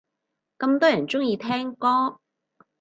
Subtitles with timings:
[0.57, 2.17] 咁多人鍾意聽歌